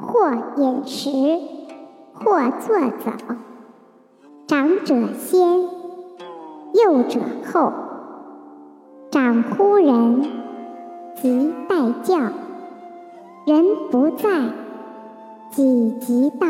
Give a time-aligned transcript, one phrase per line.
[0.00, 1.10] 或饮食，
[2.14, 3.12] 或坐走。
[4.46, 5.62] 长者先，
[6.72, 7.20] 幼者
[7.52, 7.72] 后。
[9.10, 10.22] 长呼人，
[11.16, 12.30] 即待教；
[13.46, 14.28] 人不在，
[15.50, 16.46] 己即到。